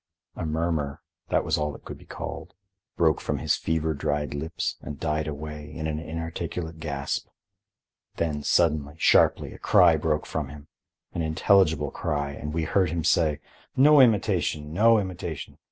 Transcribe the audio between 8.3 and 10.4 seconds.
suddenly, sharply, a cry broke